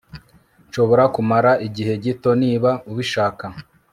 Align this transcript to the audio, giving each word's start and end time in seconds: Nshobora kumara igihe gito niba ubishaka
Nshobora 0.67 1.03
kumara 1.15 1.51
igihe 1.67 1.93
gito 2.03 2.29
niba 2.41 2.69
ubishaka 2.89 3.45